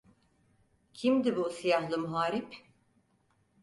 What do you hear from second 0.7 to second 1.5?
Kimdi bu